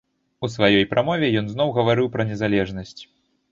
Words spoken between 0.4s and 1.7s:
У сваёй прамове ён